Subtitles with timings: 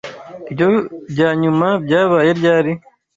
[0.51, 0.67] Ibyo
[1.11, 2.71] byanyuma byabaye ryari?